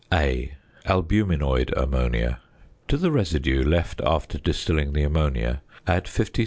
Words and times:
A. 0.11 0.51
Albuminoid 0.87 1.71
Ammonia. 1.77 2.39
To 2.87 2.97
the 2.97 3.11
residue 3.11 3.63
left 3.63 4.01
after 4.03 4.39
distilling 4.39 4.93
the 4.93 5.03
ammonia 5.03 5.61
add 5.85 6.07
50 6.07 6.39
c. 6.39 6.39